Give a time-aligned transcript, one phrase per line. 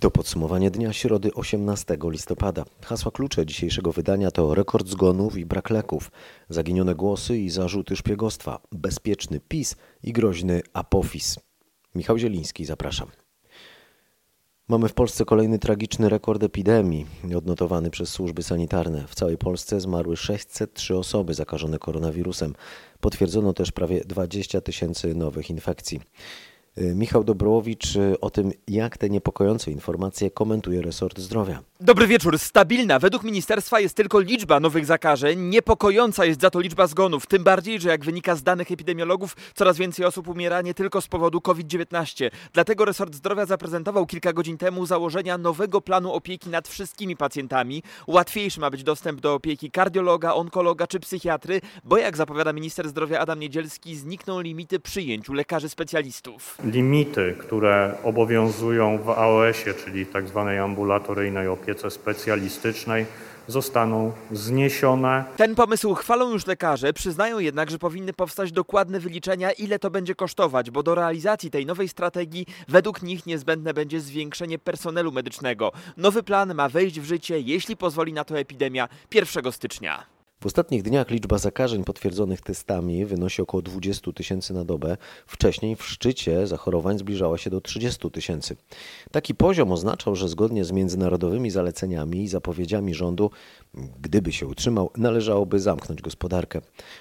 [0.00, 2.64] To podsumowanie dnia środy 18 listopada.
[2.84, 6.10] Hasła klucze dzisiejszego wydania to rekord zgonów i brak leków,
[6.48, 11.38] zaginione głosy i zarzuty szpiegostwa, bezpieczny PiS i groźny apofis.
[11.94, 13.08] Michał Zieliński, zapraszam.
[14.68, 17.06] Mamy w Polsce kolejny tragiczny rekord epidemii,
[17.36, 19.06] odnotowany przez służby sanitarne.
[19.06, 22.54] W całej Polsce zmarły 603 osoby zakażone koronawirusem.
[23.00, 26.00] Potwierdzono też prawie 20 tysięcy nowych infekcji.
[26.80, 31.62] Y, Michał Dobrowicz y, o tym, jak te niepokojące informacje komentuje resort zdrowia.
[31.80, 32.38] Dobry wieczór.
[32.38, 35.40] Stabilna według ministerstwa jest tylko liczba nowych zakażeń.
[35.40, 37.26] Niepokojąca jest za to liczba zgonów.
[37.26, 41.08] Tym bardziej, że jak wynika z danych epidemiologów, coraz więcej osób umiera nie tylko z
[41.08, 42.30] powodu COVID-19.
[42.52, 47.82] Dlatego resort zdrowia zaprezentował kilka godzin temu założenia nowego planu opieki nad wszystkimi pacjentami.
[48.06, 53.18] Łatwiejszy ma być dostęp do opieki kardiologa, onkologa czy psychiatry, bo jak zapowiada minister zdrowia
[53.18, 60.58] Adam Niedzielski, znikną limity przyjęciu lekarzy specjalistów limity, które obowiązują w AOS-ie, czyli tak zwanej
[60.58, 63.06] ambulatoryjnej opiece specjalistycznej,
[63.48, 65.24] zostaną zniesione.
[65.36, 70.14] Ten pomysł chwalą już lekarze, przyznają jednak, że powinny powstać dokładne wyliczenia, ile to będzie
[70.14, 75.72] kosztować, bo do realizacji tej nowej strategii według nich niezbędne będzie zwiększenie personelu medycznego.
[75.96, 80.17] Nowy plan ma wejść w życie, jeśli pozwoli na to epidemia 1 stycznia.
[80.40, 84.96] W ostatnich dniach liczba zakażeń potwierdzonych testami wynosi około 20 tysięcy na dobę.
[85.26, 88.56] Wcześniej w szczycie zachorowań zbliżała się do 30 tysięcy.
[89.10, 93.30] Taki poziom oznaczał, że zgodnie z międzynarodowymi zaleceniami i zapowiedziami rządu,
[94.00, 96.60] gdyby się utrzymał, należałoby zamknąć gospodarkę.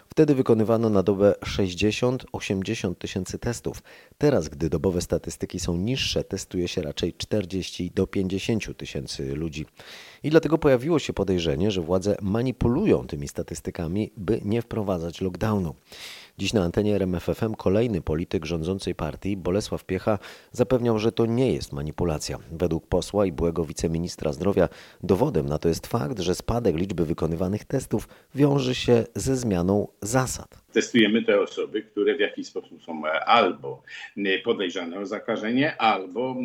[0.10, 3.84] Wtedy wykonywano na dobę 60-80 tysięcy testów.
[4.18, 9.66] Teraz, gdy dobowe statystyki są niższe, testuje się raczej 40 do 50 tysięcy ludzi.
[10.28, 15.76] I dlatego pojawiło się podejrzenie, że władze manipulują tymi statystykami, by nie wprowadzać lockdownu.
[16.40, 20.20] Dziś na antenie RMFFM kolejny polityk rządzącej partii, Bolesław Piecha,
[20.52, 22.38] zapewniał, że to nie jest manipulacja.
[22.52, 24.70] Według posła i byłego wiceministra zdrowia
[25.04, 30.68] dowodem na to jest fakt, że spadek liczby wykonywanych testów wiąże się ze zmianą zasad
[30.78, 33.84] testujemy te osoby, które w jakiś sposób są albo
[34.44, 36.36] podejrzane o zakażenie, albo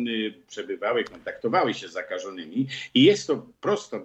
[0.47, 2.67] przebywały, kontaktowały się z zakażonymi.
[2.93, 3.99] I jest to prosta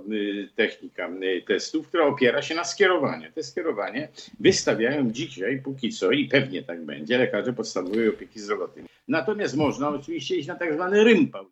[0.55, 1.11] technika
[1.47, 3.33] testów, która opiera się na skierowaniu.
[3.33, 4.09] Te skierowanie
[4.41, 8.85] wystawiają dzisiaj, póki co, i pewnie tak będzie, lekarze podstawowej opieki zdrowotnej.
[9.09, 11.47] Natomiast można oczywiście iść na tak zwany rympał.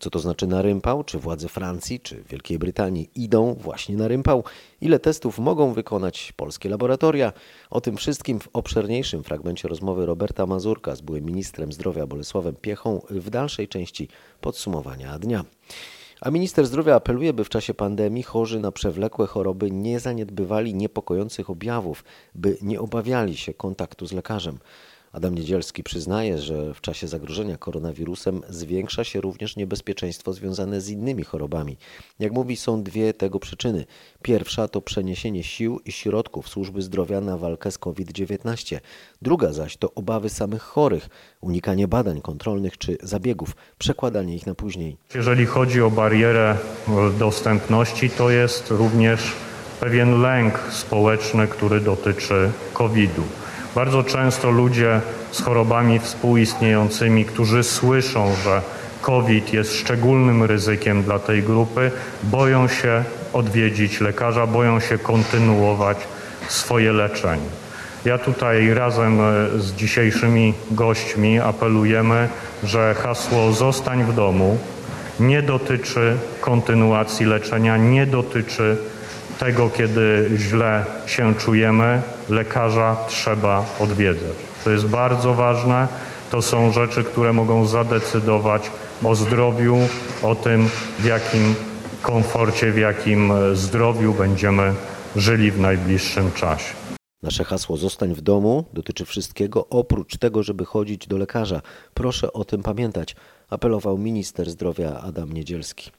[0.00, 1.04] Co to znaczy na rympał?
[1.04, 4.44] Czy władze Francji czy Wielkiej Brytanii idą właśnie na rympał?
[4.80, 7.32] Ile testów mogą wykonać polskie laboratoria?
[7.70, 13.00] O tym wszystkim w obszerniejszym fragmencie rozmowy Roberta Mazurka z byłym ministrem zdrowia Bolesławem Piechą
[13.10, 14.08] w dalszej części
[14.40, 15.44] podsumowania dnia.
[16.20, 21.50] A minister zdrowia apeluje, by w czasie pandemii chorzy na przewlekłe choroby nie zaniedbywali niepokojących
[21.50, 22.04] objawów,
[22.34, 24.58] by nie obawiali się kontaktu z lekarzem.
[25.14, 31.24] Adam Niedzielski przyznaje, że w czasie zagrożenia koronawirusem zwiększa się również niebezpieczeństwo związane z innymi
[31.24, 31.76] chorobami.
[32.18, 33.84] Jak mówi, są dwie tego przyczyny.
[34.22, 38.80] Pierwsza to przeniesienie sił i środków służby zdrowia na walkę z COVID-19.
[39.22, 41.08] Druga zaś to obawy samych chorych,
[41.40, 44.96] unikanie badań kontrolnych czy zabiegów, przekładanie ich na później.
[45.14, 46.58] Jeżeli chodzi o barierę
[47.18, 49.32] dostępności, to jest również
[49.80, 53.43] pewien lęk społeczny, który dotyczy COVID-u.
[53.74, 58.62] Bardzo często ludzie z chorobami współistniejącymi, którzy słyszą, że
[59.02, 61.90] COVID jest szczególnym ryzykiem dla tej grupy,
[62.22, 65.98] boją się odwiedzić lekarza, boją się kontynuować
[66.48, 67.48] swoje leczenie.
[68.04, 69.24] Ja tutaj razem e,
[69.60, 72.28] z dzisiejszymi gośćmi apelujemy,
[72.64, 74.58] że hasło zostań w domu
[75.20, 78.76] nie dotyczy kontynuacji leczenia, nie dotyczy
[79.38, 84.36] tego, kiedy źle się czujemy, lekarza trzeba odwiedzać.
[84.64, 85.88] To jest bardzo ważne.
[86.30, 88.70] To są rzeczy, które mogą zadecydować
[89.04, 89.78] o zdrowiu,
[90.22, 90.68] o tym,
[90.98, 91.54] w jakim
[92.02, 94.74] komforcie, w jakim zdrowiu będziemy
[95.16, 96.74] żyli w najbliższym czasie.
[97.22, 101.60] Nasze hasło Zostań w domu dotyczy wszystkiego oprócz tego, żeby chodzić do lekarza.
[101.94, 103.16] Proszę o tym pamiętać,
[103.50, 105.90] apelował minister zdrowia Adam Niedzielski.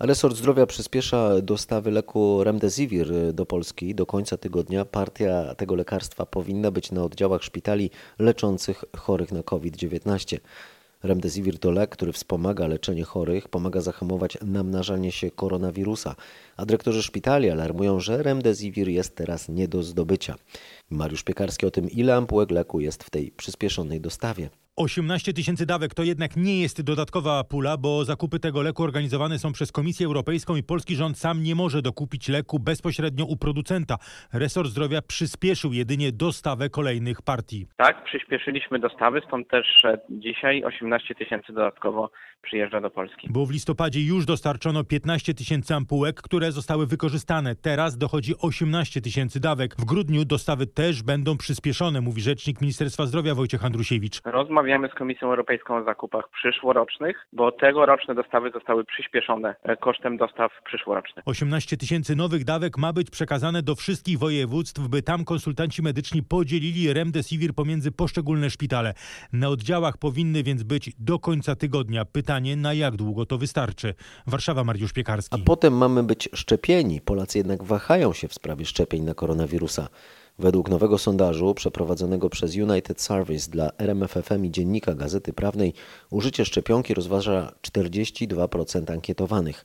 [0.00, 3.94] Resort Zdrowia przyspiesza dostawy leku Remdesivir do Polski.
[3.94, 10.38] Do końca tygodnia partia tego lekarstwa powinna być na oddziałach szpitali leczących chorych na COVID-19.
[11.02, 16.14] Remdesivir to lek, który wspomaga leczenie chorych, pomaga zahamować namnażanie się koronawirusa,
[16.56, 20.34] a dyrektorzy szpitali alarmują, że remdesivir jest teraz nie do zdobycia.
[20.90, 24.50] Mariusz Piekarski o tym, ile ampułek leku jest w tej przyspieszonej dostawie.
[24.76, 29.52] 18 tysięcy dawek to jednak nie jest dodatkowa pula, bo zakupy tego leku organizowane są
[29.52, 33.96] przez Komisję Europejską i polski rząd sam nie może dokupić leku bezpośrednio u producenta.
[34.32, 37.66] Resort Zdrowia przyspieszył jedynie dostawę kolejnych partii.
[37.76, 42.10] Tak, przyspieszyliśmy dostawy, stąd też e, dzisiaj 18 tysięcy dodatkowo
[42.42, 43.28] przyjeżdża do Polski.
[43.30, 47.54] Bo w listopadzie już dostarczono 15 tysięcy ampułek, które zostały wykorzystane.
[47.54, 49.74] Teraz dochodzi 18 tysięcy dawek.
[49.78, 54.20] W grudniu dostawy też będą przyspieszone, mówi rzecznik Ministerstwa Zdrowia Wojciech Andrusiewicz.
[54.24, 60.52] Rozmawiamy z Komisją Europejską o zakupach przyszłorocznych, bo tegoroczne dostawy zostały przyspieszone e, kosztem dostaw
[60.64, 61.24] przyszłorocznych.
[61.28, 66.92] 18 tysięcy nowych dawek ma być przekazane do wszystkich województw, by tam konsultanci medyczni podzielili
[66.92, 68.94] remdesivir pomiędzy poszczególne szpitale.
[69.32, 72.04] Na oddziałach powinny więc być do końca tygodnia.
[72.04, 73.94] Pytanie, na jak długo to wystarczy?
[74.26, 75.42] Warszawa, Mariusz A Piekarski.
[75.42, 77.00] potem mamy być szczepieni.
[77.00, 79.88] Polacy jednak wahają się w sprawie szczepień na koronawirusa.
[80.38, 85.74] Według nowego sondażu przeprowadzonego przez United Service dla RMFFM i Dziennika Gazety Prawnej
[86.10, 89.64] użycie szczepionki rozważa 42% ankietowanych.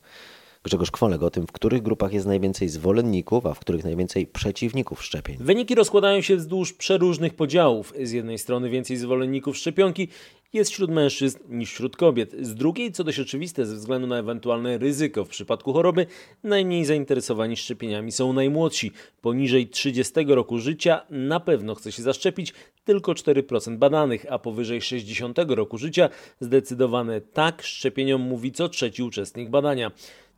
[0.64, 5.04] Grzegorz Kwolek o tym, w których grupach jest najwięcej zwolenników, a w których najwięcej przeciwników
[5.04, 5.36] szczepień.
[5.40, 7.92] Wyniki rozkładają się wzdłuż przeróżnych podziałów.
[8.02, 10.08] Z jednej strony więcej zwolenników szczepionki
[10.52, 12.34] jest wśród mężczyzn niż wśród kobiet.
[12.40, 16.06] Z drugiej, co dość oczywiste ze względu na ewentualne ryzyko w przypadku choroby,
[16.44, 18.92] najmniej zainteresowani szczepieniami są najmłodsi.
[19.20, 22.54] Poniżej 30 roku życia na pewno chce się zaszczepić
[22.84, 26.08] tylko 4% badanych, a powyżej 60 roku życia
[26.40, 29.90] zdecydowane tak szczepieniom mówi co trzeci uczestnik badania.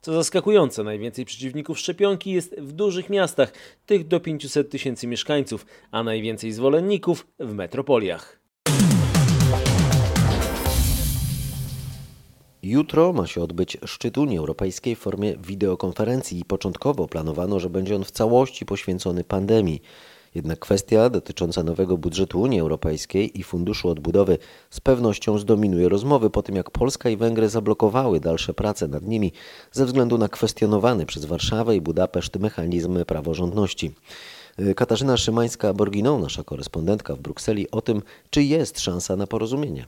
[0.04, 3.52] Co zaskakujące, najwięcej przeciwników szczepionki jest w dużych miastach,
[3.86, 8.40] tych do 500 tysięcy mieszkańców, a najwięcej zwolenników w metropoliach.
[12.62, 17.96] Jutro ma się odbyć szczyt Unii Europejskiej w formie wideokonferencji i początkowo planowano, że będzie
[17.96, 19.82] on w całości poświęcony pandemii.
[20.34, 24.38] Jednak kwestia dotycząca nowego budżetu Unii Europejskiej i Funduszu Odbudowy
[24.70, 29.32] z pewnością zdominuje rozmowy po tym, jak Polska i Węgry zablokowały dalsze prace nad nimi
[29.72, 33.94] ze względu na kwestionowany przez Warszawę i Budapeszt mechanizm praworządności.
[34.76, 39.86] Katarzyna Szymańska-Borginą, nasza korespondentka w Brukseli, o tym, czy jest szansa na porozumienie.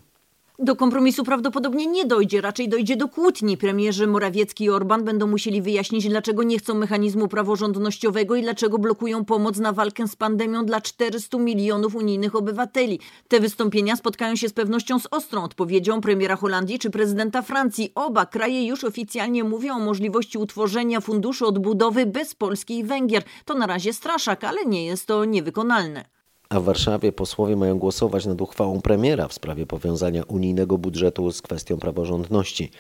[0.59, 3.57] Do kompromisu prawdopodobnie nie dojdzie, raczej dojdzie do kłótni.
[3.57, 9.25] Premierzy Morawiecki i Orban będą musieli wyjaśnić, dlaczego nie chcą mechanizmu praworządnościowego i dlaczego blokują
[9.25, 13.01] pomoc na walkę z pandemią dla 400 milionów unijnych obywateli.
[13.29, 17.93] Te wystąpienia spotkają się z pewnością z ostrą odpowiedzią premiera Holandii czy prezydenta Francji.
[17.95, 23.23] Oba kraje już oficjalnie mówią o możliwości utworzenia funduszu odbudowy bez Polski i Węgier.
[23.45, 26.16] To na razie straszak, ale nie jest to niewykonalne.
[26.49, 31.43] A w Warszawie posłowie mają głosować nad uchwałą premiera w sprawie powiązania unijnego budżetu z
[31.43, 32.71] kwestią praworządności.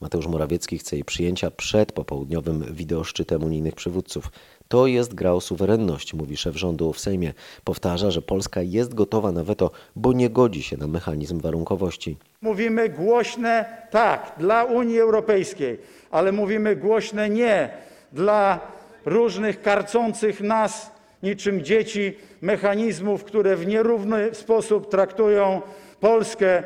[0.00, 4.30] Mateusz Morawiecki chce jej przyjęcia przed popołudniowym wideoszczytem unijnych przywódców.
[4.68, 7.32] To jest gra o suwerenność, mówi szef rządu w Sejmie.
[7.64, 12.16] Powtarza, że Polska jest gotowa na weto, bo nie godzi się na mechanizm warunkowości.
[12.42, 15.78] Mówimy głośne tak dla Unii Europejskiej,
[16.10, 17.70] ale mówimy głośne nie
[18.12, 18.60] dla
[19.04, 20.93] różnych karcących nas
[21.24, 25.62] niczym dzieci mechanizmów, które w nierówny sposób traktują
[26.00, 26.62] Polskę.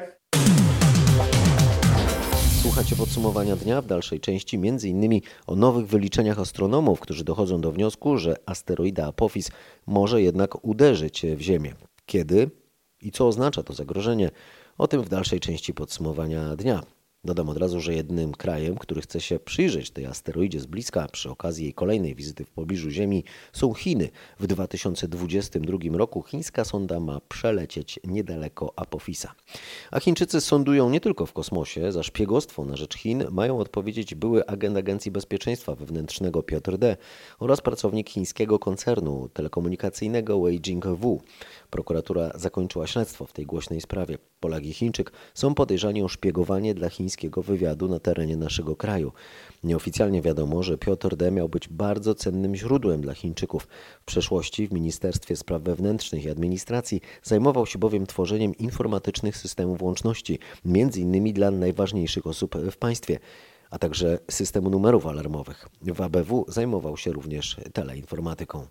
[2.63, 7.73] Słuchacie podsumowania dnia w dalszej części, między innymi o nowych wyliczeniach astronomów, którzy dochodzą do
[7.73, 9.51] wniosku, że asteroida Apophis
[9.87, 11.75] może jednak uderzyć w Ziemię.
[12.07, 12.51] Kiedy
[13.01, 14.31] i co oznacza to zagrożenie?
[14.79, 16.83] O tym w dalszej części podsumowania dnia.
[17.25, 21.31] Dodam od razu, że jednym krajem, który chce się przyjrzeć tej asteroidzie z bliska przy
[21.31, 24.09] okazji jej kolejnej wizyty w pobliżu Ziemi są Chiny.
[24.39, 29.35] W 2022 roku chińska sonda ma przelecieć niedaleko Apophisa.
[29.91, 31.93] A Chińczycy sądują nie tylko w kosmosie.
[31.93, 36.97] Za szpiegostwo na rzecz Chin mają odpowiedzieć były agent Agencji Bezpieczeństwa Wewnętrznego Piotr D.
[37.39, 41.23] oraz pracownik chińskiego koncernu telekomunikacyjnego Wei Jingwu.
[41.71, 44.19] Prokuratura zakończyła śledztwo w tej głośnej sprawie.
[44.41, 49.13] Polak i Chińczyk są podejrzani o szpiegowanie dla chińskiego wywiadu na terenie naszego kraju.
[49.65, 51.31] Nieoficjalnie wiadomo, że Piotr D.
[51.31, 53.69] miał być bardzo cennym źródłem dla Chińczyków.
[54.01, 60.39] W przeszłości w Ministerstwie Spraw Wewnętrznych i Administracji zajmował się bowiem tworzeniem informatycznych systemów łączności,
[60.65, 63.19] między innymi dla najważniejszych osób w państwie
[63.71, 65.69] a także systemu numerów alarmowych.
[65.83, 68.67] W ABW zajmował się również teleinformatyką.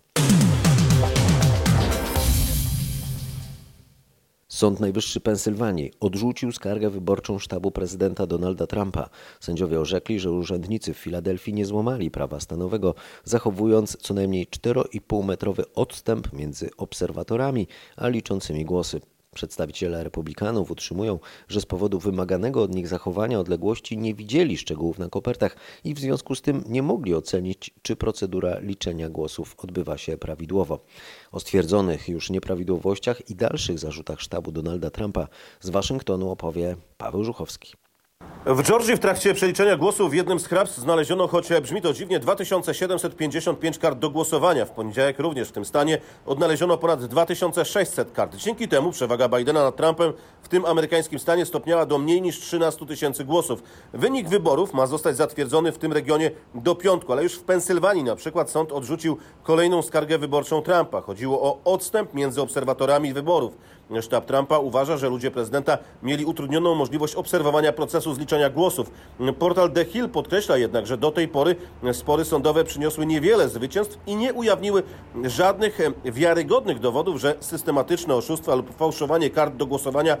[4.50, 9.10] Sąd Najwyższy Pensylwanii odrzucił skargę wyborczą sztabu prezydenta Donalda Trumpa.
[9.40, 16.32] Sędziowie orzekli, że urzędnicy w Filadelfii nie złamali prawa stanowego, zachowując co najmniej 4,5-metrowy odstęp
[16.32, 19.00] między obserwatorami a liczącymi głosy.
[19.34, 21.18] Przedstawiciele republikanów utrzymują,
[21.48, 25.98] że z powodu wymaganego od nich zachowania odległości nie widzieli szczegółów na kopertach i w
[25.98, 30.84] związku z tym nie mogli ocenić, czy procedura liczenia głosów odbywa się prawidłowo.
[31.32, 35.28] O stwierdzonych już nieprawidłowościach i dalszych zarzutach sztabu Donalda Trumpa
[35.60, 37.87] z Waszyngtonu opowie Paweł Żuchowski.
[38.50, 42.20] W Georgii w trakcie przeliczenia głosów w jednym z hrabstw znaleziono, choć brzmi to dziwnie,
[42.20, 44.64] 2755 kart do głosowania.
[44.64, 48.36] W poniedziałek również w tym stanie odnaleziono ponad 2600 kart.
[48.36, 52.86] Dzięki temu przewaga Bidena nad Trumpem w tym amerykańskim stanie stopniała do mniej niż 13
[52.86, 53.62] tysięcy głosów.
[53.92, 58.16] Wynik wyborów ma zostać zatwierdzony w tym regionie do piątku, ale już w Pensylwanii na
[58.16, 61.00] przykład sąd odrzucił kolejną skargę wyborczą Trumpa.
[61.00, 63.58] Chodziło o odstęp między obserwatorami wyborów.
[64.00, 68.90] Sztab Trumpa uważa, że ludzie prezydenta mieli utrudnioną możliwość obserwowania procesu zliczania głosów.
[69.38, 71.56] Portal The Hill podkreśla jednak, że do tej pory
[71.92, 74.82] spory sądowe przyniosły niewiele zwycięstw i nie ujawniły
[75.24, 80.16] żadnych wiarygodnych dowodów, że systematyczne oszustwa lub fałszowanie kart do głosowania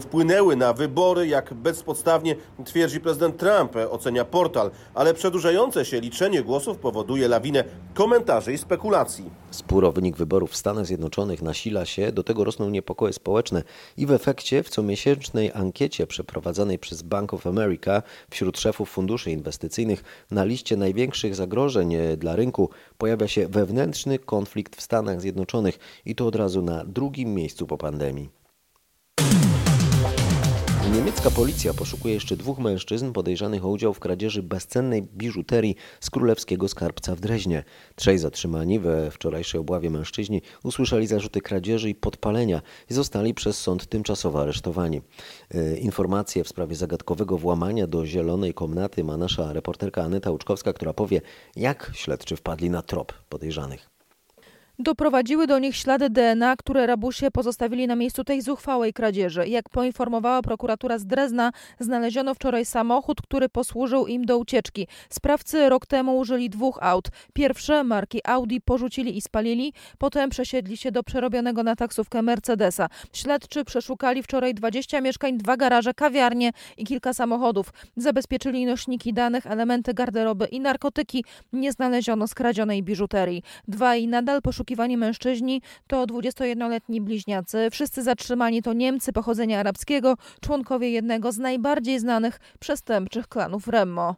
[0.00, 4.70] wpłynęły na wybory, jak bezpodstawnie twierdzi prezydent Trump, ocenia portal.
[4.94, 9.30] Ale przedłużające się liczenie głosów powoduje lawinę komentarzy i spekulacji.
[9.50, 13.62] Spór o wynik wyborów w Stanach Zjednoczonych nasila się, do tego rosną niepokoje społeczne
[13.96, 20.26] i w efekcie w comiesięcznej ankiecie przeprowadzanej przez Bank of America wśród szefów funduszy inwestycyjnych
[20.30, 26.26] na liście największych zagrożeń dla rynku pojawia się wewnętrzny konflikt w Stanach Zjednoczonych i to
[26.26, 28.37] od razu na drugim miejscu po pandemii.
[30.98, 36.68] Niemiecka policja poszukuje jeszcze dwóch mężczyzn podejrzanych o udział w kradzieży bezcennej biżuterii z królewskiego
[36.68, 37.64] skarbca w Dreźnie.
[37.96, 43.86] Trzej zatrzymani we wczorajszej obławie mężczyźni usłyszeli zarzuty kradzieży i podpalenia i zostali przez sąd
[43.86, 45.02] tymczasowo aresztowani.
[45.80, 51.20] Informacje w sprawie zagadkowego włamania do zielonej komnaty ma nasza reporterka Aneta Łuczkowska, która powie,
[51.56, 53.97] jak śledczy wpadli na trop podejrzanych.
[54.80, 59.48] Doprowadziły do nich ślady DNA, które rabusie pozostawili na miejscu tej zuchwałej kradzieży.
[59.48, 64.86] Jak poinformowała prokuratura z Drezna, znaleziono wczoraj samochód, który posłużył im do ucieczki.
[65.10, 67.08] Sprawcy rok temu użyli dwóch aut.
[67.32, 72.88] Pierwsze, marki Audi, porzucili i spalili, potem przesiedli się do przerobionego na taksówkę Mercedesa.
[73.12, 77.72] Śledczy przeszukali wczoraj 20 mieszkań, dwa garaże, kawiarnie i kilka samochodów.
[77.96, 81.24] Zabezpieczyli nośniki danych, elementy garderoby i narkotyki.
[81.52, 83.42] Nie znaleziono skradzionej biżuterii.
[83.68, 87.68] Dwaj nadal poszukiwali poszukiwani mężczyźni to 21-letni bliźniacy.
[87.70, 94.14] Wszyscy zatrzymani to Niemcy pochodzenia arabskiego, członkowie jednego z najbardziej znanych przestępczych klanów Remmo.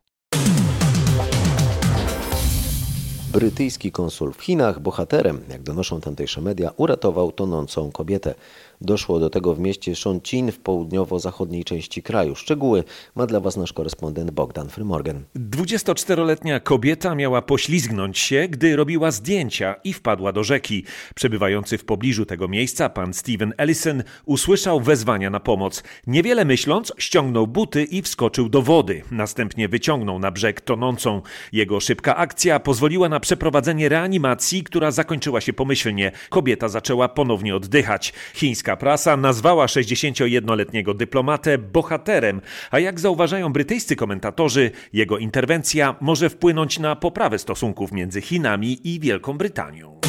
[3.33, 8.35] Brytyjski konsul w Chinach bohaterem, jak donoszą tamtejsze media, uratował tonącą kobietę.
[8.82, 12.34] Doszło do tego w mieście Shonqin w południowo-zachodniej części kraju.
[12.34, 12.84] Szczegóły
[13.14, 15.25] ma dla Was nasz korespondent Bogdan Frymorgan.
[15.37, 20.84] 24-letnia kobieta miała poślizgnąć się, gdy robiła zdjęcia i wpadła do rzeki.
[21.14, 25.82] Przebywający w pobliżu tego miejsca pan Steven Ellison usłyszał wezwania na pomoc.
[26.06, 29.02] Niewiele myśląc, ściągnął buty i wskoczył do wody.
[29.10, 31.22] Następnie wyciągnął na brzeg tonącą.
[31.52, 36.12] Jego szybka akcja pozwoliła na przeprowadzenie reanimacji, która zakończyła się pomyślnie.
[36.28, 38.12] Kobieta zaczęła ponownie oddychać.
[38.34, 46.78] Chińska prasa nazwała 61-letniego dyplomatę bohaterem, a jak zauważają brytyjscy komentatorzy, jego interwencja może wpłynąć
[46.78, 50.00] na poprawę stosunków między Chinami i Wielką Brytanią.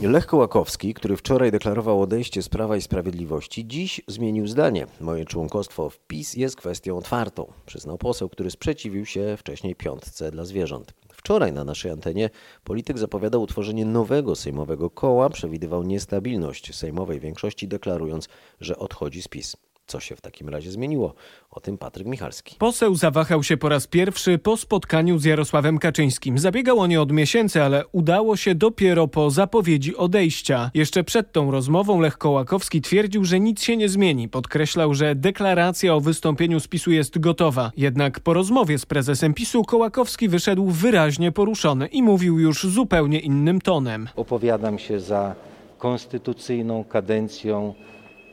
[0.00, 4.86] Lech Kołakowski, który wczoraj deklarował odejście z Prawa i Sprawiedliwości, dziś zmienił zdanie.
[5.00, 10.44] Moje członkostwo w PiS jest kwestią otwartą, przyznał poseł, który sprzeciwił się wcześniej piątce dla
[10.44, 10.94] zwierząt.
[11.24, 12.30] Wczoraj na naszej antenie
[12.64, 18.28] polityk zapowiadał utworzenie nowego sejmowego koła, przewidywał niestabilność sejmowej większości, deklarując,
[18.60, 19.56] że odchodzi z PiS.
[19.86, 21.14] Co się w takim razie zmieniło?
[21.50, 22.56] O tym Patryk Michalski.
[22.58, 26.38] Poseł zawahał się po raz pierwszy po spotkaniu z Jarosławem Kaczyńskim.
[26.38, 30.70] Zabiegał o nie od miesięcy, ale udało się dopiero po zapowiedzi odejścia.
[30.74, 34.28] Jeszcze przed tą rozmową Lech Kołakowski twierdził, że nic się nie zmieni.
[34.28, 37.72] Podkreślał, że deklaracja o wystąpieniu z PiSu jest gotowa.
[37.76, 43.60] Jednak po rozmowie z prezesem PiSu Kołakowski wyszedł wyraźnie poruszony i mówił już zupełnie innym
[43.60, 44.08] tonem.
[44.16, 45.34] Opowiadam się za
[45.78, 47.74] konstytucyjną kadencją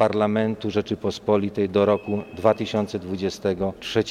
[0.01, 4.03] Parlamentu Rzeczypospolitej do roku 2023.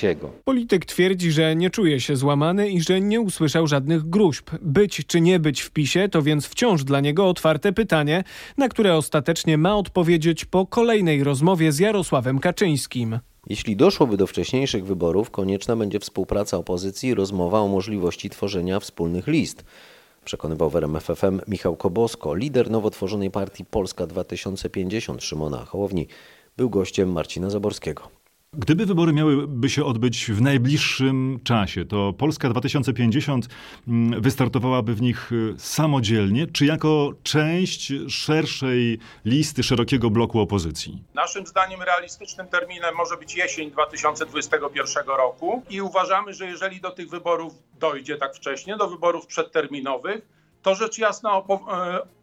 [0.45, 4.51] Polityk twierdzi, że nie czuje się złamany i że nie usłyszał żadnych gruźb.
[4.63, 8.25] Być czy nie być w PiSie to więc wciąż dla niego otwarte pytanie,
[8.57, 13.19] na które ostatecznie ma odpowiedzieć po kolejnej rozmowie z Jarosławem Kaczyńskim.
[13.47, 19.27] Jeśli doszłoby do wcześniejszych wyborów, konieczna będzie współpraca opozycji i rozmowa o możliwości tworzenia wspólnych
[19.27, 19.65] list.
[20.25, 26.09] Przekonywał w RMFFM Michał Kobosko, lider nowo tworzonej partii Polska 2050 Szymona Hołowni.
[26.57, 28.20] Był gościem Marcina Zaborskiego.
[28.57, 33.49] Gdyby wybory miałyby się odbyć w najbliższym czasie, to Polska 2050
[33.89, 41.03] mm, wystartowałaby w nich y, samodzielnie, czy jako część szerszej listy, szerokiego bloku opozycji?
[41.15, 47.11] Naszym zdaniem realistycznym terminem może być jesień 2021 roku i uważamy, że jeżeli do tych
[47.11, 50.27] wyborów dojdzie tak wcześnie, do wyborów przedterminowych,
[50.63, 51.43] to rzecz jasna e,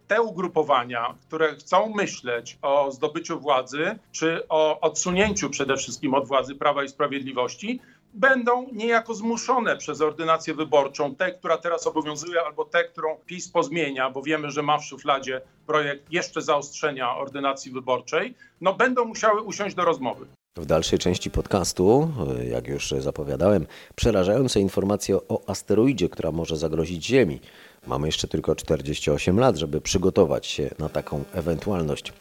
[0.08, 6.56] te ugrupowania, które chcą myśleć o zdobyciu władzy, czy o odsunięciu przede wszystkim od władzy
[6.56, 7.80] Prawa i Sprawiedliwości,
[8.14, 14.10] będą niejako zmuszone przez ordynację wyborczą, tę, która teraz obowiązuje, albo tę, którą PiS pozmienia,
[14.10, 19.76] bo wiemy, że ma w szufladzie projekt jeszcze zaostrzenia ordynacji wyborczej, no będą musiały usiąść
[19.76, 20.26] do rozmowy.
[20.58, 22.12] W dalszej części podcastu,
[22.50, 27.40] jak już zapowiadałem, przerażające informacje o asteroidzie, która może zagrozić Ziemi.
[27.88, 32.14] Mamy jeszcze tylko 48 lat, żeby przygotować się na taką ewentualność.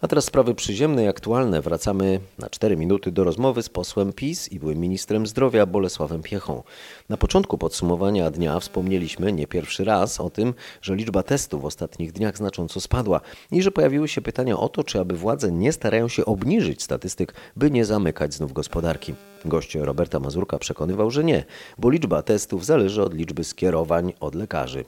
[0.00, 1.62] A teraz sprawy przyziemne i aktualne.
[1.62, 6.62] Wracamy na 4 minuty do rozmowy z posłem PiS i byłym ministrem zdrowia Bolesławem Piechą.
[7.08, 12.12] Na początku podsumowania dnia wspomnieliśmy nie pierwszy raz o tym, że liczba testów w ostatnich
[12.12, 16.08] dniach znacząco spadła i że pojawiły się pytania o to, czy aby władze nie starają
[16.08, 19.14] się obniżyć statystyk, by nie zamykać znów gospodarki.
[19.44, 21.44] Gość Roberta Mazurka przekonywał, że nie,
[21.78, 24.84] bo liczba testów zależy od liczby skierowań od lekarzy.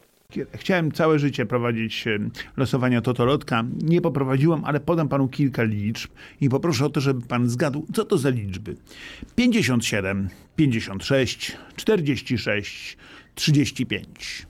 [0.55, 2.05] Chciałem całe życie prowadzić
[2.57, 3.65] losowania Totolotka.
[3.83, 8.05] Nie poprowadziłem, ale podam panu kilka liczb i poproszę o to, żeby pan zgadł, co
[8.05, 8.77] to za liczby.
[9.37, 12.97] 57, 56, 46,
[13.35, 14.47] 35.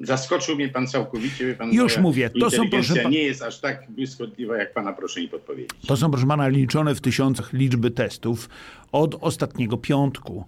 [0.00, 1.54] Zaskoczył mnie pan całkowicie.
[1.54, 5.28] Pan Już mówię, to są proszę nie jest aż tak błyskotliwa, jak pana proszę mi
[5.28, 5.70] podpowiedzieć.
[5.86, 8.48] To są proszę pana liczone w tysiącach liczby testów
[8.92, 10.44] od ostatniego piątku.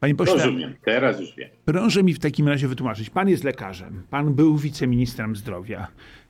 [0.00, 1.48] Panie pośle, Rozumiem, teraz już wiem.
[1.64, 3.10] Proszę mi w takim razie wytłumaczyć.
[3.10, 5.86] Pan jest lekarzem, pan był wiceministrem zdrowia.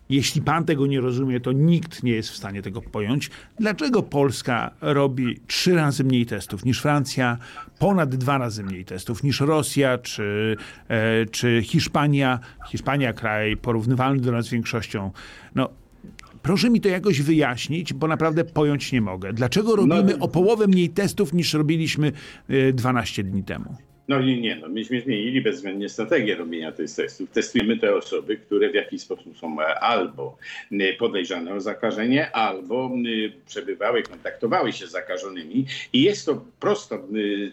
[0.09, 3.31] Jeśli pan tego nie rozumie, to nikt nie jest w stanie tego pojąć.
[3.59, 7.39] Dlaczego Polska robi trzy razy mniej testów niż Francja,
[7.79, 10.57] ponad dwa razy mniej testów niż Rosja czy,
[10.89, 12.41] e, czy Hiszpania?
[12.71, 15.11] Hiszpania, kraj porównywalny do nas większością.
[15.55, 15.69] No,
[16.43, 19.33] Proszę mi to jakoś wyjaśnić, bo naprawdę pojąć nie mogę.
[19.33, 22.13] Dlaczego robimy no, o połowę mniej testów niż robiliśmy
[22.73, 23.77] 12 e, dni temu?
[24.09, 27.31] No nie, nie, no myśmy zmienili bezwzględnie strategię robienia tych testów.
[27.31, 30.37] Testujemy te osoby, które w jakiś sposób są albo
[30.73, 36.99] y, podejrzane o zakażenie, albo y, przebywały, kontaktowały się z zakażonymi i jest to prosta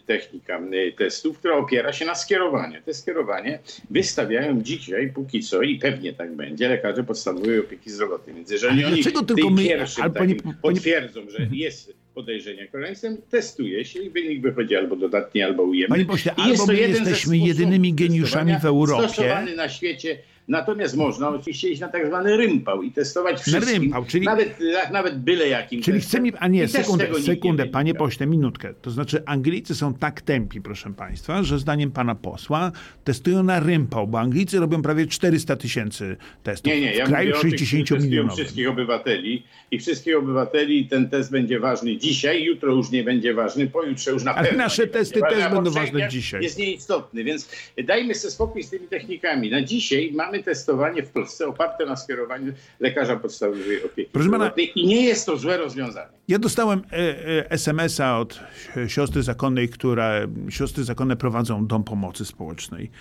[0.06, 0.62] technika
[0.98, 2.82] testów, która opiera się na skierowaniu.
[2.86, 8.36] Te skierowanie wystawiają dzisiaj póki co i pewnie tak będzie lekarze podstawowej opieki zdrowotnej.
[8.36, 10.14] Więc jeżeli oni tym my, pierwszym
[10.62, 15.96] potwierdzą, że jest podejrzenia koronawirusem, testuje się i wynik wychodzi albo dodatni, albo ujemny.
[15.96, 19.10] Panie pośle, albo my jesteśmy jedynymi geniuszami w Europie.
[19.10, 20.18] Stosowany na świecie
[20.52, 23.66] Natomiast można oczywiście iść na tak zwany rympał i testować wszystkim.
[23.66, 24.26] Na rympał, czyli...
[24.26, 24.60] Nawet,
[24.92, 26.32] nawet byle jakim Czyli chcemy...
[26.40, 28.74] A nie, sekundę, sekundę, panie pośle, minutkę.
[28.82, 32.72] To znaczy Anglicy są tak tępi, proszę państwa, że zdaniem pana posła
[33.04, 36.74] testują na rympał, bo Anglicy robią prawie 400 tysięcy testów.
[36.74, 38.34] Nie, nie, ja w kraju 60 milionów.
[38.34, 43.68] wszystkich obywateli i wszystkich obywateli ten test będzie ważny dzisiaj, jutro już nie będzie ważny,
[43.68, 46.44] pojutrze już na Ale pewno nasze testy też będą ważne dzisiaj.
[46.44, 47.50] Jest nieistotny, więc
[47.84, 49.50] dajmy sobie spokój z tymi technikami.
[49.50, 54.88] Na dzisiaj mamy testowanie w Polsce oparte na skierowaniu lekarza podstawowej opieki Proszę pana, i
[54.88, 56.12] nie jest to złe rozwiązanie.
[56.28, 58.40] Ja dostałem e, e, SMS-a od
[58.88, 62.92] siostry zakonnej, które siostry zakonne prowadzą dom pomocy społecznej.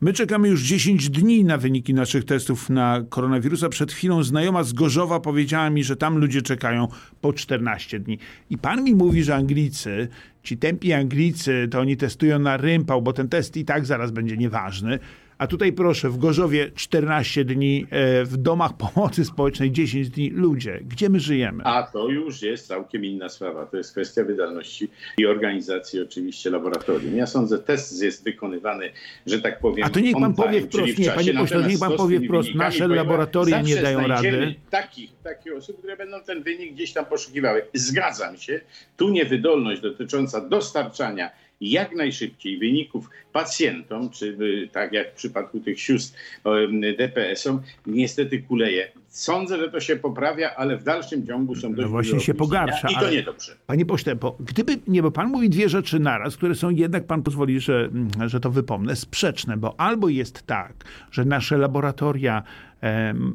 [0.00, 3.68] My czekamy już 10 dni na wyniki naszych testów na koronawirusa.
[3.68, 6.88] Przed chwilą znajoma z Gorzowa powiedziała mi, że tam ludzie czekają
[7.20, 8.18] po 14 dni.
[8.50, 10.08] I pan mi mówi, że Anglicy,
[10.42, 14.36] ci tępi Anglicy, to oni testują na rympał, bo ten test i tak zaraz będzie
[14.36, 14.98] nieważny.
[15.38, 20.30] A tutaj proszę, w Gorzowie 14 dni, e, w domach pomocy społecznej 10 dni.
[20.30, 21.64] Ludzie, gdzie my żyjemy?
[21.64, 23.66] A to już jest całkiem inna sprawa.
[23.66, 27.16] To jest kwestia wydolności i organizacji oczywiście laboratorium.
[27.16, 28.90] Ja sądzę, test jest wykonywany,
[29.26, 29.86] że tak powiem.
[29.86, 33.62] A to niech pan powie wprost, nie, panie pośle, niech pan powie wprost, nasze laboratoria
[33.62, 34.54] nie dają rady.
[34.70, 37.62] Takich, takich osób, które będą ten wynik gdzieś tam poszukiwały.
[37.74, 38.60] Zgadzam się.
[38.96, 44.36] Tu niewydolność dotycząca dostarczania jak najszybciej wyników pacjentom, czy
[44.72, 46.18] tak jak w przypadku tych sióstr
[46.98, 48.92] DPS-om, niestety kuleje.
[49.08, 52.88] Sądzę, że to się poprawia, ale w dalszym ciągu są dość No właśnie się pogarsza.
[52.88, 53.56] I to niedobrze.
[53.66, 57.22] Panie pośle, bo gdyby, nie, bo pan mówi dwie rzeczy naraz, które są jednak, pan
[57.22, 57.90] pozwoli, że,
[58.26, 62.42] że to wypomnę, sprzeczne, bo albo jest tak, że nasze laboratoria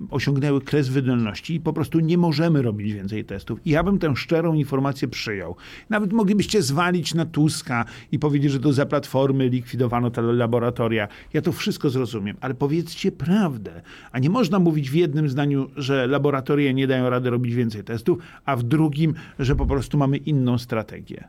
[0.10, 3.60] osiągnęły kres wydolności i po prostu nie możemy robić więcej testów.
[3.66, 5.56] I ja bym tę szczerą informację przyjął.
[5.90, 11.08] Nawet moglibyście zwalić na Tuska i powiedzieć, że to za platformy likwidowano zlikwidowano te laboratoria.
[11.34, 13.82] Ja to wszystko zrozumiem, ale powiedzcie prawdę.
[14.12, 18.18] A nie można mówić w jednym zdaniu, że laboratoria nie dają rady robić więcej testów,
[18.46, 21.28] a w drugim, że po prostu mamy inną strategię.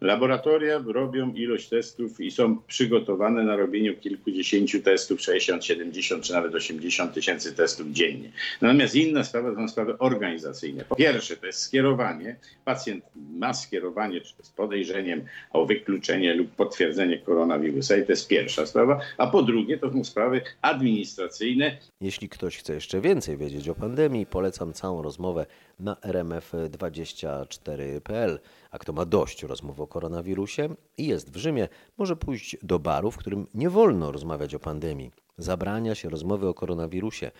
[0.00, 6.54] Laboratoria robią ilość testów i są przygotowane na robieniu kilkudziesięciu testów, 60, 70 czy nawet
[6.54, 8.32] 80 tysięcy testów dziennie.
[8.60, 10.84] Natomiast inna sprawa to są sprawy organizacyjne.
[10.84, 12.36] Po pierwsze to jest skierowanie.
[12.64, 19.00] Pacjent ma skierowanie z podejrzeniem o wykluczenie lub potwierdzenie koronawirusa i to jest pierwsza sprawa.
[19.18, 21.78] A po drugie to są sprawy administracyjne.
[22.00, 25.46] Jeśli ktoś chce jeszcze więcej wiedzieć o pandemii, polecam całą rozmowę
[25.80, 28.38] na rmf24.pl.
[28.74, 33.10] A kto ma dość rozmów o koronawirusie i jest w Rzymie, może pójść do baru,
[33.10, 35.10] w którym nie wolno rozmawiać o pandemii.
[35.38, 37.30] Zabrania się rozmowy o koronawirusie.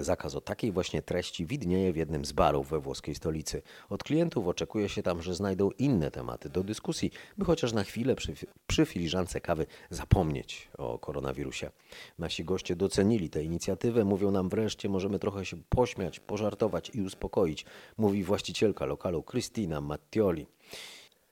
[0.00, 3.62] Zakaz o takiej właśnie treści widnieje w jednym z barów we włoskiej stolicy.
[3.88, 8.14] Od klientów oczekuje się tam, że znajdą inne tematy do dyskusji, by chociaż na chwilę
[8.14, 8.34] przy,
[8.66, 11.70] przy filiżance kawy zapomnieć o koronawirusie.
[12.18, 17.64] Nasi goście docenili tę inicjatywę, mówią nam wreszcie, możemy trochę się pośmiać, pożartować i uspokoić,
[17.96, 20.46] mówi właścicielka lokalu Cristina Mattioli.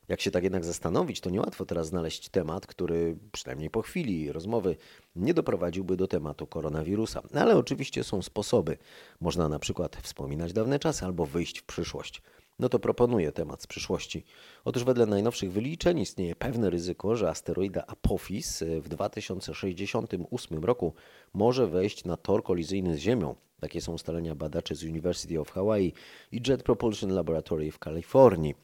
[0.08, 4.76] Jak się tak jednak zastanowić, to niełatwo teraz znaleźć temat, który przynajmniej po chwili rozmowy
[5.16, 7.22] nie doprowadziłby do tematu koronawirusa.
[7.34, 8.78] Ale oczywiście są sposoby.
[9.20, 12.22] Można na przykład wspominać dawne czasy albo wyjść w przyszłość.
[12.58, 14.24] No to proponuję temat z przyszłości.
[14.64, 20.94] Otóż wedle najnowszych wyliczeń istnieje pewne ryzyko, że asteroida Apophis w 2068 roku
[21.34, 23.34] może wejść na tor kolizyjny z Ziemią.
[23.62, 25.92] Takie są ustalenia badaczy z University of Hawaii
[26.32, 28.54] i Jet Propulsion Laboratory w Kalifornii.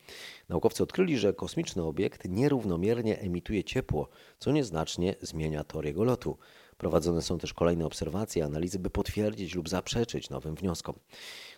[0.48, 6.38] Naukowcy odkryli, że kosmiczny obiekt nierównomiernie emituje ciepło, co nieznacznie zmienia tor jego lotu.
[6.78, 10.94] Prowadzone są też kolejne obserwacje, analizy, by potwierdzić lub zaprzeczyć nowym wnioskom.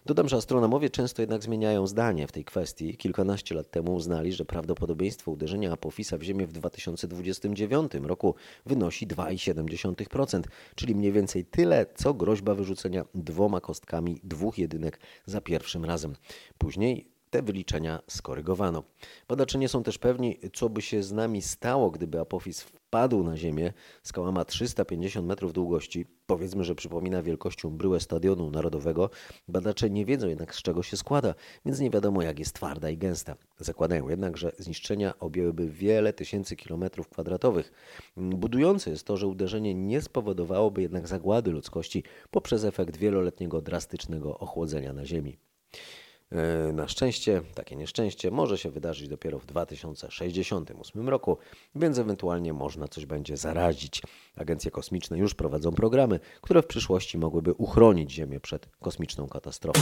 [0.07, 2.97] Dodam, że astronomowie często jednak zmieniają zdanie w tej kwestii.
[2.97, 8.35] Kilkanaście lat temu uznali, że prawdopodobieństwo uderzenia Apophisa w Ziemię w 2029 roku
[8.67, 10.43] wynosi 2,7%,
[10.75, 16.15] czyli mniej więcej tyle, co groźba wyrzucenia dwoma kostkami dwóch jedynek za pierwszym razem.
[16.59, 18.83] Później te wyliczenia skorygowano.
[19.29, 23.37] Badacze nie są też pewni, co by się z nami stało, gdyby Apophis wpadł na
[23.37, 23.73] Ziemię.
[24.03, 26.07] Skała ma 350 metrów długości.
[26.27, 29.11] Powiedzmy, że przypomina wielkością bryłę Stadionu Narodowego.
[29.49, 32.99] Badacze nie wiedzą jednak, z czego się składa, więc nie wiadomo, jak jest twarda i
[32.99, 33.37] gęsta.
[33.59, 37.73] Zakładają jednak, że zniszczenia objęłyby wiele tysięcy kilometrów kwadratowych.
[38.17, 44.93] Budujące jest to, że uderzenie nie spowodowałoby jednak zagłady ludzkości poprzez efekt wieloletniego drastycznego ochłodzenia
[44.93, 45.39] na Ziemi.
[46.73, 51.39] Na szczęście takie nieszczęście może się wydarzyć dopiero w 2068 roku,
[51.75, 54.03] więc ewentualnie można coś będzie zarazić.
[54.37, 59.81] Agencje kosmiczne już prowadzą programy, które w przyszłości mogłyby uchronić Ziemię przed kosmiczną katastrofą.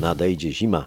[0.00, 0.86] Nadejdzie zima.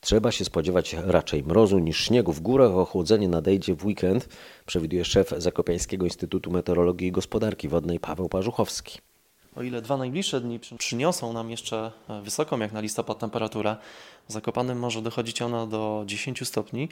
[0.00, 2.72] Trzeba się spodziewać raczej mrozu niż śniegu w górach.
[2.72, 4.28] Ochłodzenie nadejdzie w weekend,
[4.66, 8.98] przewiduje szef Zakopiańskiego Instytutu Meteorologii i Gospodarki Wodnej Paweł Parzuchowski.
[9.56, 11.92] O ile dwa najbliższe dni przyniosą nam jeszcze
[12.22, 13.76] wysoką jak na listopad temperaturę,
[14.28, 16.88] w może dochodzić ona do 10 stopni,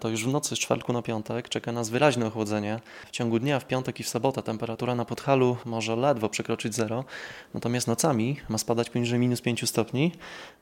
[0.00, 2.80] to już w nocy z czwartku na piątek czeka nas wyraźne ochłodzenie.
[3.06, 7.04] W ciągu dnia w piątek i w sobotę temperatura na Podhalu może ledwo przekroczyć zero,
[7.54, 10.12] natomiast nocami ma spadać poniżej minus 5 stopni.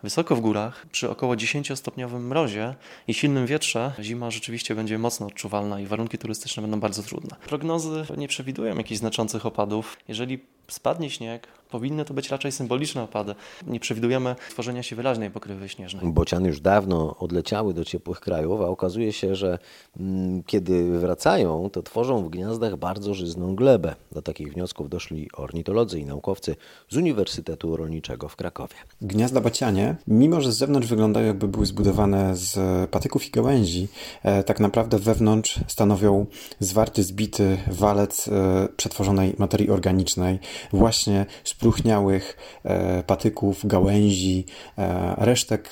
[0.03, 2.75] Wysoko w górach, przy około 10-stopniowym mrozie
[3.09, 7.37] i silnym wietrze, zima rzeczywiście będzie mocno odczuwalna i warunki turystyczne będą bardzo trudne.
[7.47, 9.97] Prognozy nie przewidują jakichś znaczących opadów.
[10.09, 13.35] Jeżeli spadnie śnieg, powinny to być raczej symboliczne opady.
[13.67, 16.13] Nie przewidujemy tworzenia się wyraźnej pokrywy śnieżnej.
[16.13, 19.59] Bociany już dawno odleciały do ciepłych krajów, a okazuje się, że
[20.01, 23.95] mm, kiedy wracają, to tworzą w gniazdach bardzo żyzną glebę.
[24.13, 26.57] Do takich wniosków doszli ornitolodzy i naukowcy
[26.89, 28.75] z Uniwersytetu Rolniczego w Krakowie.
[29.03, 32.59] Gniazda bocianie, mimo że z zewnątrz wyglądają jakby były zbudowane z
[32.91, 33.89] patyków i gałęzi,
[34.23, 36.27] e, tak naprawdę wewnątrz stanowią
[36.61, 40.39] zwarty, zbity walec e, przetworzonej materii organicznej,
[40.73, 41.27] właśnie
[41.61, 44.45] spróchniałych e, patyków, gałęzi,
[44.79, 45.71] e, resztek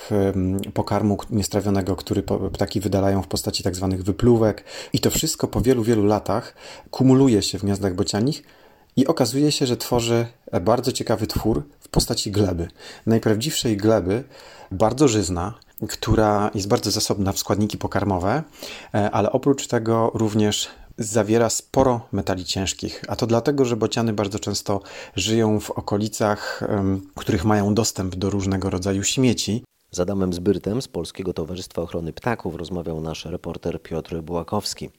[0.74, 2.22] pokarmu niestrawionego, który
[2.53, 4.64] ptaki wydalają w postaci tak zwanych wypluwek.
[4.92, 6.55] I to wszystko po wielu, wielu latach
[6.90, 8.42] kumuluje się w gniazdach bocianich
[8.96, 10.27] i okazuje się, że tworzy
[10.61, 12.68] bardzo ciekawy twór w postaci gleby.
[13.07, 14.24] Najprawdziwszej gleby,
[14.70, 15.55] bardzo żyzna,
[15.88, 18.42] która jest bardzo zasobna w składniki pokarmowe,
[18.94, 24.38] e, ale oprócz tego również zawiera sporo metali ciężkich, a to dlatego, że bociany bardzo
[24.38, 24.80] często
[25.16, 26.64] żyją w okolicach,
[27.16, 29.64] w których mają dostęp do różnego rodzaju śmieci.
[29.90, 34.90] Z Adamem Zbyrtem z Polskiego Towarzystwa Ochrony Ptaków rozmawiał nasz reporter Piotr Bułakowski.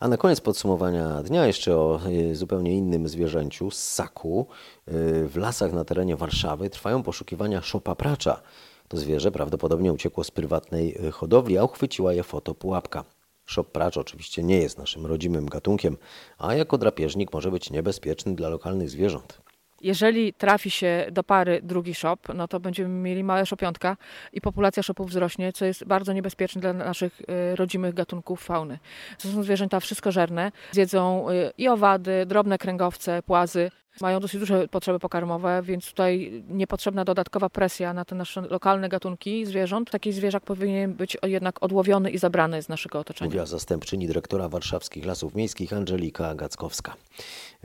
[0.00, 4.46] A na koniec podsumowania dnia jeszcze o y, zupełnie innym zwierzęciu, ssaku.
[4.88, 8.42] Y, w lasach na terenie Warszawy trwają poszukiwania szopa pracza.
[8.88, 13.04] To zwierzę prawdopodobnie uciekło z prywatnej y, hodowli, a uchwyciła je fotopułapka.
[13.50, 15.96] Szop pracz oczywiście nie jest naszym rodzimym gatunkiem,
[16.38, 19.40] a jako drapieżnik może być niebezpieczny dla lokalnych zwierząt.
[19.80, 23.96] Jeżeli trafi się do pary drugi szop, no to będziemy mieli małe szopiątka
[24.32, 28.78] i populacja szopów wzrośnie, co jest bardzo niebezpieczne dla naszych y, rodzimych gatunków fauny.
[29.22, 33.70] To są zwierzęta wszystkożerne, zjedzą y, i owady, drobne kręgowce, płazy.
[34.00, 39.46] Mają dosyć duże potrzeby pokarmowe, więc tutaj niepotrzebna dodatkowa presja na te nasze lokalne gatunki
[39.46, 39.90] zwierząt.
[39.90, 43.28] Taki zwierzak powinien być jednak odłowiony i zabrany z naszego otoczenia.
[43.28, 46.94] Mówiła zastępczyni dyrektora warszawskich Lasów Miejskich Angelika Gackowska.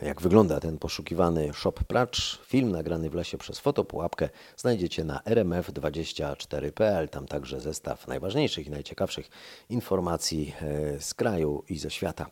[0.01, 2.41] Jak wygląda ten poszukiwany shop pracz?
[2.45, 7.09] Film nagrany w lesie przez fotopułapkę znajdziecie na rmf24.pl.
[7.09, 9.29] Tam także zestaw najważniejszych i najciekawszych
[9.69, 12.25] informacji e, z kraju i ze świata.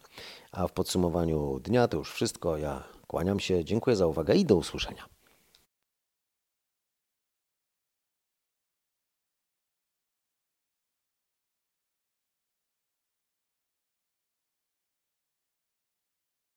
[0.51, 2.57] A w podsumowaniu dnia to już wszystko.
[2.57, 5.12] Ja kłaniam się, dziękuję za uwagę i do usłyszenia.